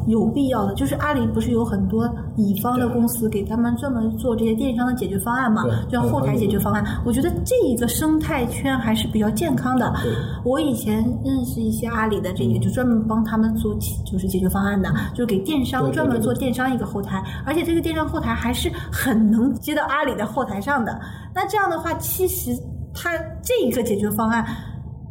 [0.06, 0.74] 有必要的。
[0.74, 5.84] 就是阿里不是有很多乙方的公司给他们专门做这些电商的解决方案嘛对？
[5.84, 10.12] 就像后台解决方案，我觉得这一个生态圈还是比较健康的对。
[10.44, 21.00] 我以前认识一些阿里的这个，就专门帮他们做就是解决方案的，就是给电商专门做电商一个后台，而且这个电商后台还是很能接到阿里的后台上的。
[21.34, 22.50] 那这样的话，其实
[22.94, 24.46] 它这一个解决方案，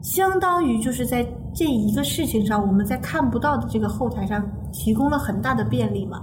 [0.01, 6.21] 相当于就是在这一个事情上，我们在看不到的这个后台上提供了很大的便利嘛。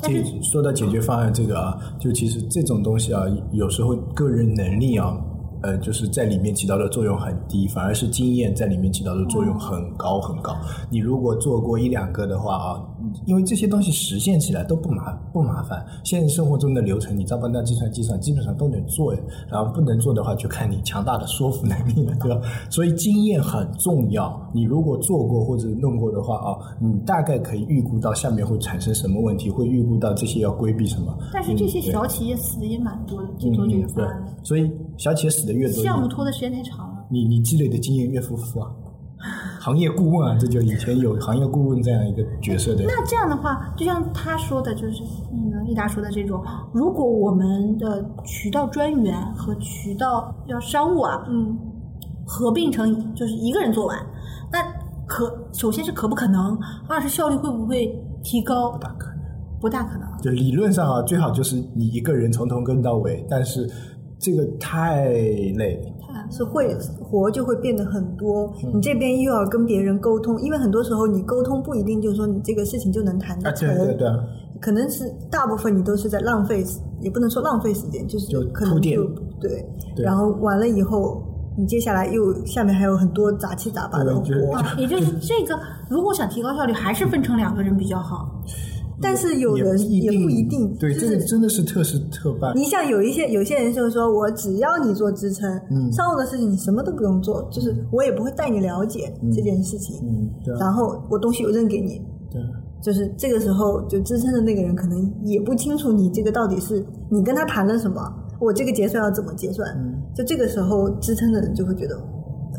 [0.00, 5.16] 但解是说到解决方案这个啊，就其实这种东西啊，有时候个人能力啊，
[5.62, 10.56] 呃，就是在里面起到的作用很低，反而是经验在里面起到的作用很高很高。
[10.90, 12.82] 你如果做过一两个的话啊，
[13.26, 19.12] 因为这些东西实现起来都不麻不麻烦，现实生活中的流程你照搬到计算机上，基本上都能做。
[19.50, 22.40] 然后不能做的话，就看你强大的说服能力了，对吧？
[22.70, 24.50] 所以经验很重要。
[24.54, 31.16] 你如果做过或者弄过的话啊，你大概可以预估到下面会产生什么问题，会预估到这些要规避什么。
[31.32, 37.04] 但是这些小企业死的也蛮多的，这做这个方对案的，，所以小企业死的越多，项目拖的时间太长了。
[37.10, 38.70] 你你积累的经验越丰富啊。
[39.62, 42.82] 行业顾问啊，这就以前有行业顾问这样一个角色的。
[42.84, 51.56] 那这样的话，就像他说的，就是那个丽达说的这种，如果我们的渠道专员和渠道要商务啊，嗯，
[52.26, 53.96] 合并成就是一个人做完，
[54.50, 54.58] 那
[55.06, 57.86] 可首先是可不可能，二是效率会不会
[58.24, 58.72] 提高？
[58.72, 59.22] 不大可能。
[59.60, 60.08] 不大可能。
[60.20, 63.70] 就理论上啊，最好就是你一个人从头跟到尾，但是
[64.18, 65.80] 这个太累。
[66.30, 68.72] 是会活就会变得很多，嗯。
[68.74, 73.96] 你这边又要跟别人沟通，因为很多时候你沟通不一定就是说你这个事情就能谈啊，得成，对对。
[73.96, 74.08] 对，
[74.60, 76.64] 可能是大部分你都是在浪费，
[77.00, 79.04] 也不能说浪费时间，就是可能就
[79.40, 81.20] 对，然后完了以后，
[81.58, 85.58] 你接下来又下面还有很多杂七杂八的活，啊， 也就是这个，
[85.90, 88.40] 如果想提高效率，还是分成两个人比较好。
[89.02, 92.56] 但是有人也不一定对，就是这个真的是特事特办。
[92.56, 102.48] 你像有一些有些人就是说我只要你做支撑，嗯商务的事情你什么都不用做，就是我也不会带你了解这件事情，嗯，对啊，然后我东西又扔给你，对啊，
[102.80, 108.00] 就是这个时候就支撑的那个人可能也不清楚你这个到底是你跟他谈了什么，
[108.40, 111.96] 我这个结算要怎么结算，嗯就这个时候支撑的人就会觉得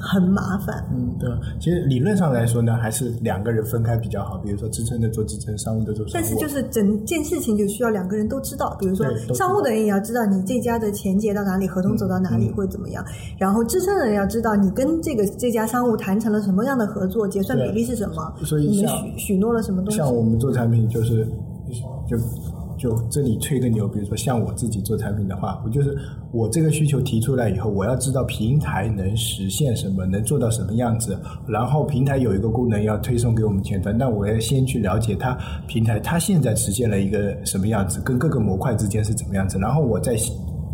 [0.03, 0.83] 很麻烦。
[0.91, 1.39] 嗯，对啊。
[1.59, 4.37] 其实理论上来说呢，还是两个人分开比较好。
[4.39, 6.11] 比如说支撑的做支撑，商务的做商务。
[6.13, 13.03] 但是就是整件事情就需要两个人都知道，比如说商务的人也要知道你这家的钱结到哪里，合同走到哪里嗯或者怎么样，
[13.37, 19.97] 然后支撑的人要知道你跟这个这家商务谈成了什么样的合作，结算比例是什么，所以像许许诺了什么东西。
[19.97, 21.25] 像我们做产品，就是
[22.09, 22.17] 就
[22.83, 25.97] 就这里吹个牛，比如说像我自己做产品的话，我就是
[26.33, 31.17] 我这个需求提出来以后，我要知道平台能实现什么，能做到什么样子，
[31.47, 35.33] 然后平台有一个功能要推送给我们前端，那我要先去了解它
[35.65, 40.17] 平台它现在实现了一个什么样子，跟各个模块之间是怎么样子，然后我再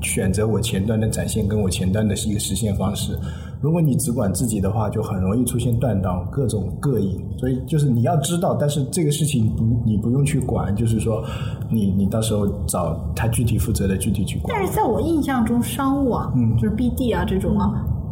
[0.02, 3.16] 选择我前端的展现跟我前端的是一个实现方式。
[3.62, 7.22] 如果你只管自己的话，就很容易出现断档、各种膈应。
[7.38, 11.24] 所以就是你要知道，但是这个事情不你不用去管，就是说
[11.70, 14.66] 你你到时候找他具体负责的具体去管但。
[14.66, 17.70] 是在我印象中，商务啊，嗯就是 BD 啊这种啊，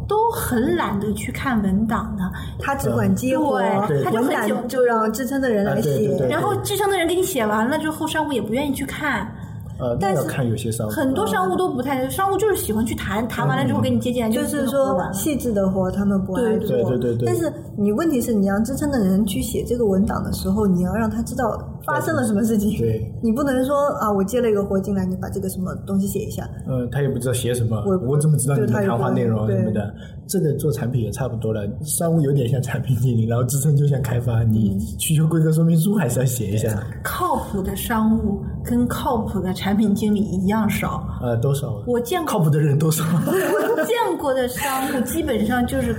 [0.07, 2.23] 都很懒得去看文档的。
[2.60, 6.27] 他只管接活，对他就很久就让支撑的人来写。
[6.29, 9.33] 然后支撑的人给你写完了之后，商务也不愿意去看。
[9.79, 21.45] 呃，但是要看有些商务，很多商务都不太，商务就是喜欢去谈，谈完了之后给你接进来，就是是说细致的活他们不爱做，对对对对但是你问题是你要支撑的人去写这个文档的时候，你要让他知道
[21.88, 22.78] 发生了什么事情。
[22.78, 26.47] 对，你不能说啊，我接了一个活进来，你把这个什么东西写一下。
[26.67, 29.93] 嗯，他也不知道写什么，我我怎么知道你对他也们谈话内容什么的？
[30.28, 41.08] 这个做产品也差不多了，商务有点像产品经理，然后支撑就像开发，你需求规格说明书还是要写一下，靠谱的商务跟靠谱的产品经理一样少。
[41.21, 41.82] 呃，多少？
[41.88, 43.06] 我见过靠谱的人多少？
[43.15, 45.95] 我见过的商务基本上就是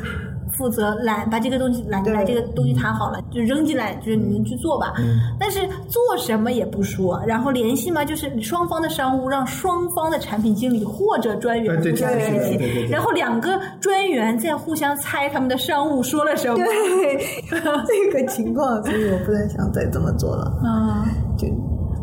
[0.58, 4.92] 负责揽把这个东西揽进来，这个东西谈好了就扔进来，就是你们去做吧。
[5.38, 16.56] 但是做什么也不说，然后联系嘛，就是双方的商务让双方的产品经理或者专员互相联系然后两个专员在互相猜他们的商务说了什么。
[16.56, 17.24] 对
[17.86, 20.52] 这个情况，所以我不太想再这么做了。
[20.64, 21.04] 嗯。
[21.38, 21.46] 就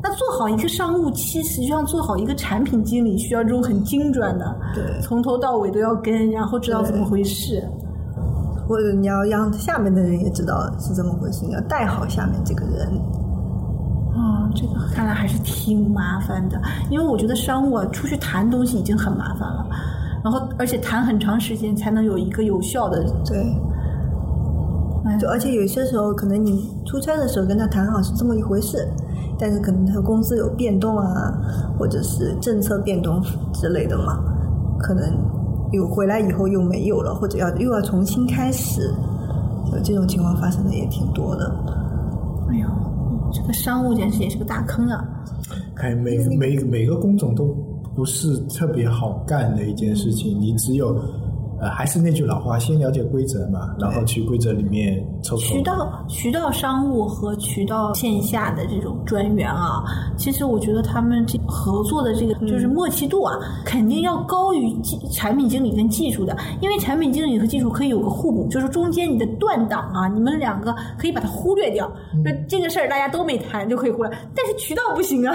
[0.02, 7.62] 那做好一个商务其，实就像做好一个产品经理，需要这种很精准的，对从头到尾都要跟，然后知道怎么回事。
[8.67, 12.88] 或者你要让下面的人也知道是这么回事，你要带好下面这个人。
[14.17, 16.58] 啊、这个看来还是挺麻烦的，
[16.89, 19.67] 因为我觉得商务啊，出去谈东西已经很麻烦了，
[20.23, 23.04] 然后而且谈很长时间才能有一个有效的。
[23.25, 23.38] 对，
[25.04, 28.88] 哎就而且有些时候，可能你出差的时候跟他谈好是这么一回事，
[29.38, 31.34] 但是可能他公司有变动啊，
[31.78, 34.23] 或者是政策变动之类的嘛，
[34.80, 35.04] 可能
[35.71, 38.93] 有回来以后又没有了，或者要又要重新开始，
[39.71, 41.54] 就这种情况发生的也挺多的。
[42.49, 42.67] 哎呦，
[43.34, 45.04] 这个商务简直也是个大坑啊！
[45.75, 47.45] 哎，每每每个工种都
[47.95, 50.95] 不是特别好干的一件事情，你只有
[51.60, 59.84] 呃，还是那句老话，先了解规则嘛，然后去规则里面抽渠道渠道商务和渠道线下的这种专员啊，
[60.18, 71.88] 其实我觉得他们这合作的这个就是默契度啊，肯定要高于技产品经理跟技术的，因为产品经理和技术可以有个互补，就是中间你的断档啊，你们两个可以把它忽略掉，
[72.24, 75.34] 就这个事儿大家都没谈就可以忽略，但是渠道不行啊，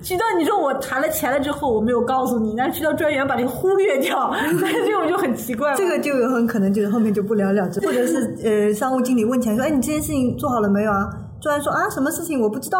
[0.00, 11.08] 渠道你说我谈了钱了之后我没有告诉你，那渠道专员把这个忽略掉， 那这种就很奇这个就有很可能就是后面就不了了之，或者是呃，商务经理问起来说：“哎，你这件事情做好了没有啊？”
[11.42, 12.78] 突然说：“啊，什么事情我不知道。”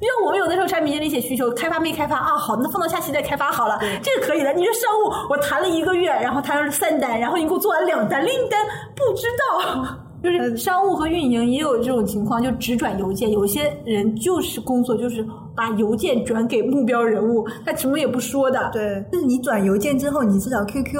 [0.00, 2.34] 因为我们有的时候产品经理写需求，开发没开发啊？
[2.34, 4.50] 好，那放到下期再开发好了，这个可以的。
[4.54, 8.64] 你说商务，我谈了一个月，然后谈了三单，然后你给我做完两单，另一单
[8.96, 9.96] 不知道。
[10.22, 13.30] 就是商务和运营也有这种情况，就只转邮件。
[13.30, 15.26] 有些人就是工作就是
[15.56, 18.70] 把邮件转给目标人物，他什么也不说的。
[18.70, 20.98] 对，但是你转邮件之后，你至少 QQ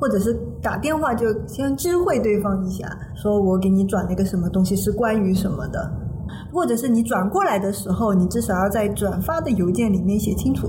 [0.00, 5.92] 或者是打电话就先知会对方一下，说我给你转了一个什么东西是关于什么的，
[6.52, 10.68] 或者是你转过来的时候，你至少要在转发的邮件里面写清楚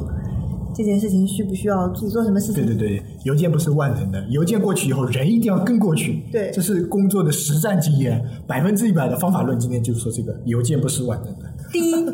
[0.73, 2.65] 这件事情需不需要自己做什么事情。
[2.65, 6.23] 对对对，邮件不是万能的，邮件过去以后，人一定要跟过去。
[6.31, 9.59] 对这是工作的实战经验，百分之一百的方法论。
[9.59, 11.45] 今天就说这个，邮件不是万能的。
[11.71, 12.05] 第一，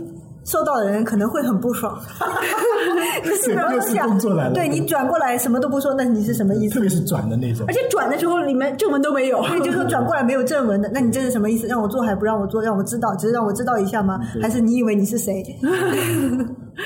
[0.48, 2.00] 收到的人可能会很不爽。
[3.24, 6.76] 你是不又是工作来了对你转过来什么都不说，那你是什么意思？
[6.76, 9.44] 特别是转的那种而，且转的时候里面正文都没有。
[9.64, 11.68] 就说转过来没有正文的，那你这是什么意思？
[11.68, 12.62] 让我做还不让我做？
[12.62, 14.20] 让我知道，只是让我知道一下吗？
[14.42, 15.44] 还是你以为你是谁？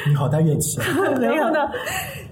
[0.10, 0.86] 你好大怨气啊！
[1.20, 1.60] 没有然后呢？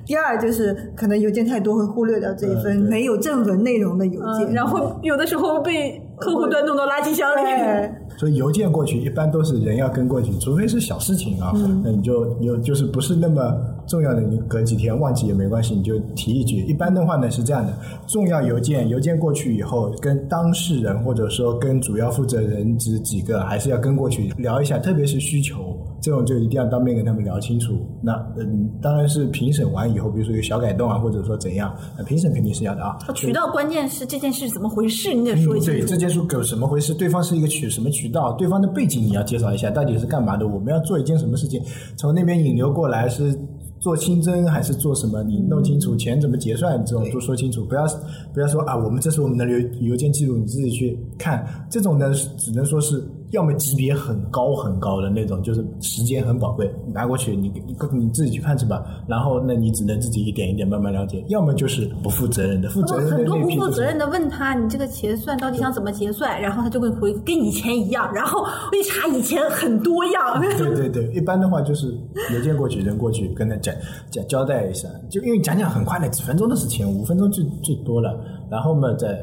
[0.05, 7.89] 第二就是可能邮件太多会忽略掉这一份没有正文内容的邮件，嗯然后有的时候被客户端弄到垃圾箱里。
[8.17, 11.53] 所以邮件过去一般都是人要跟过去，除非是小事情啊，
[11.83, 13.55] 那你就有就是不是那么
[13.87, 16.57] 重要的，你隔几天忘记也没关系，你就提一句。
[16.65, 17.73] 一般的话呢是这样的，
[18.07, 27.85] 重要邮件邮件过去以后，跟当事人或者说跟主要负责人这几个还是要跟过去聊一下，特别是需求这种就一定要当面跟他们聊清楚。
[28.01, 32.97] 那嗯，当然是评审完以后，比如说有小改动啊，或者说怎样，那评审肯定是要的啊。
[33.13, 35.99] 渠道关键是这件事怎么回事，你得说嗯，对，清楚这。
[35.99, 36.93] 件事有什么回事？
[36.93, 38.31] 对方是一个渠什么渠道？
[38.37, 40.47] 对方的背景你要介绍一下，到底是干嘛的？
[40.47, 41.61] 我们要做一件什么事情？
[41.97, 43.37] 从那边引流过来是
[43.79, 45.21] 做清真还是做什么？
[45.23, 47.65] 你弄清楚钱怎么结算，这种都说清楚。
[47.65, 47.85] 不要
[48.33, 51.45] 不要说啊，我们这是我们的邮邮件记录，你自己去看。
[51.69, 58.83] 这种呢，只能说是要么级别很高很高的那种，就是时间很宝贵，拿过去你你你自己去看去吧。
[59.07, 61.23] 然后那你只能自己一点一点慢慢了解。
[61.27, 66.41] 要么就是不负责任的，负责任的很多不负责任的问他，你这个结算到底想怎么结算？
[66.41, 70.41] 然后他就会回跟以前一样，然后我一查以前很多样。
[70.57, 71.95] 对对对，一般的话就是
[72.33, 73.73] 邮件过去，人过去跟他讲
[74.09, 78.19] 讲交代一下，就因为讲讲很快的，几分钟的事情，五分钟最最多了，
[78.49, 79.21] 然后嘛再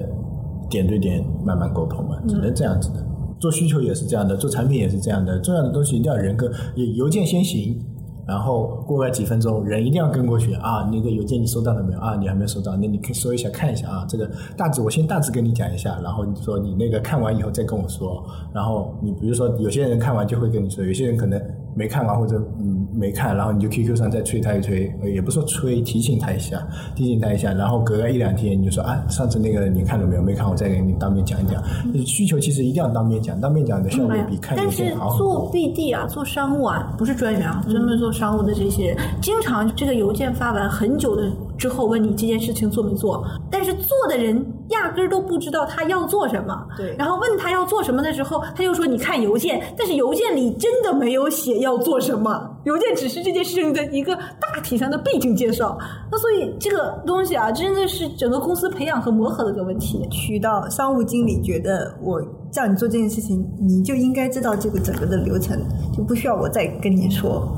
[0.71, 3.05] 点对点慢慢沟通嘛，只能这样子的。
[3.39, 7.79] 做需求也是这样的，做产品也是这样的，重要的东西一定要人跟，也邮件先行。
[8.27, 10.91] 然后过个几分钟，人一定要跟过去啊！
[10.93, 12.17] 那个邮件你收到了没有啊？
[12.17, 14.05] 你还没收到，那你可以搜一下看一下啊。
[14.09, 18.25] 这个大致我先大致跟你讲一下，然后你说你那个看完以后再跟我说。
[18.53, 21.41] 然后你比如说有些人看完就会跟你说，有些人可能
[21.77, 30.23] 没看完或者嗯没看，然后你就 QQ 上再催他一催，也不说催，提醒他一下，提醒他一下，然后隔个一两天你就说啊，上次那个你看了没有？
[30.23, 31.63] 没看，我再给你当面讲一讲。
[32.07, 35.53] 需求其实一定要当面讲，当面讲的效果比看邮但是件好做。
[35.53, 46.67] BD 啊，做商务啊，不是专员啊，专门做商务的这些人，经常这个邮件发完很久的之后问你这件事情做没做，但是做的人压根儿都不知道他要做什么。
[46.77, 55.79] 对然后问他要做什么的时候，他又说你看邮件，但是邮件里真的没有写要做什么，邮件只是这件事情的一个大体上的背景介绍。
[56.11, 60.07] 那所以这个东西啊，真的是整个公司培养和磨合的一个问题。
[60.11, 65.59] 渠道商务经理觉得我叫你做这件事情，你就应该知道这个整个的流程，
[65.97, 67.49] 就不需要我再跟你说。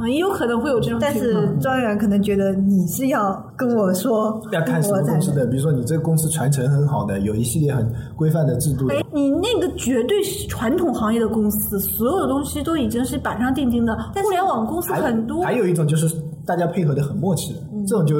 [0.00, 1.60] 啊，也有可能会有这种但是情况。
[1.60, 7.86] 庄园可能觉得你是要跟我说，要看什么我才公司的，比如说你这个公司传承很好的，有一系列很
[8.16, 13.94] 规范的制度的，哎，你那个绝对是传统行业的公司，所有的东西都已经是板上钉钉的。
[14.14, 16.08] 互联网公司很多，还有一种就是
[16.46, 18.16] 大家配合的很默契的，这种就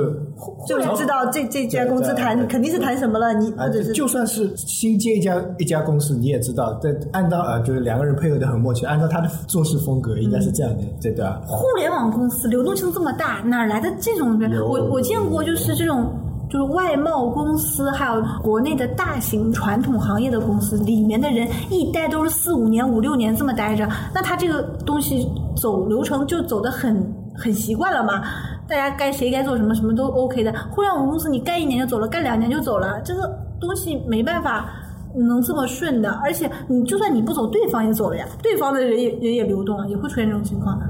[0.66, 11.40] 就是知道这这家公司谈肯定是谈什么了，你啊或者，是就算是新接一家一家公司，你也知道，在按照啊，就是两个人配合的很默契，按照他的做事风格，应该是这样的，对对吧？
[11.46, 14.60] 互联网公司流动性这么大，哪来的这种人？
[14.60, 16.10] 我我见过，就是这种。
[16.50, 28.24] 就是外贸公司，还有国内的大型传统行业的公司，里面的人一待都是四五年、五六年这么待着，那他这个东西走流程就走得很很习惯了嘛。
[28.70, 30.54] 大家该谁该做什么，什么都 OK 的。
[30.70, 33.28] 互联网公司你干一年就走了，干两年就走了，这个
[33.60, 34.70] 东西没办法
[35.16, 36.12] 能这么顺的。
[36.22, 40.80] 而且你就算你不走，对方也走了呀，对方的人也人也流动了，也会出现这种情况。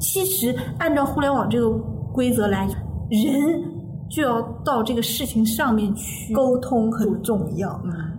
[0.00, 1.70] 其实按照互联网这个
[2.12, 2.68] 规则来，
[3.08, 3.62] 人
[4.10, 7.80] 就要到这个事情上面去沟通很重要。
[7.84, 8.17] 嗯